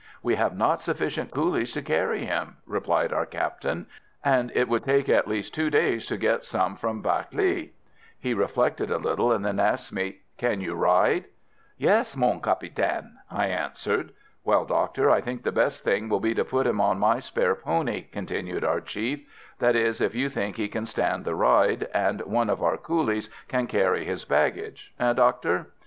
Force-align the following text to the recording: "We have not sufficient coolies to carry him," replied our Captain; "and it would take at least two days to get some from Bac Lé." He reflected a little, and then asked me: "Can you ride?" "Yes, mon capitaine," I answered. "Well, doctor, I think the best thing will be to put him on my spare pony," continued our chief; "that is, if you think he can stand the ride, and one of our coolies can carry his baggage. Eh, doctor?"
"We 0.23 0.33
have 0.33 0.57
not 0.57 0.81
sufficient 0.81 1.29
coolies 1.29 1.73
to 1.73 1.83
carry 1.83 2.25
him," 2.25 2.57
replied 2.65 3.13
our 3.13 3.27
Captain; 3.27 3.85
"and 4.25 4.51
it 4.55 4.67
would 4.67 4.83
take 4.83 5.07
at 5.09 5.27
least 5.27 5.53
two 5.53 5.69
days 5.69 6.07
to 6.07 6.17
get 6.17 6.43
some 6.43 6.75
from 6.75 7.03
Bac 7.03 7.29
Lé." 7.33 7.69
He 8.19 8.33
reflected 8.33 8.89
a 8.89 8.97
little, 8.97 9.31
and 9.31 9.45
then 9.45 9.59
asked 9.59 9.93
me: 9.93 10.21
"Can 10.37 10.59
you 10.59 10.73
ride?" 10.73 11.25
"Yes, 11.77 12.15
mon 12.15 12.41
capitaine," 12.41 13.17
I 13.29 13.45
answered. 13.49 14.11
"Well, 14.43 14.65
doctor, 14.65 15.11
I 15.11 15.21
think 15.21 15.43
the 15.43 15.51
best 15.51 15.83
thing 15.83 16.09
will 16.09 16.19
be 16.19 16.33
to 16.33 16.43
put 16.43 16.65
him 16.65 16.81
on 16.81 16.97
my 16.97 17.19
spare 17.19 17.53
pony," 17.53 18.01
continued 18.01 18.63
our 18.63 18.81
chief; 18.81 19.23
"that 19.59 19.75
is, 19.75 20.01
if 20.01 20.15
you 20.15 20.29
think 20.29 20.55
he 20.55 20.67
can 20.67 20.87
stand 20.87 21.25
the 21.25 21.35
ride, 21.35 21.87
and 21.93 22.21
one 22.21 22.49
of 22.49 22.63
our 22.63 22.77
coolies 22.77 23.29
can 23.47 23.67
carry 23.67 24.03
his 24.05 24.25
baggage. 24.25 24.95
Eh, 24.99 25.13
doctor?" 25.13 25.67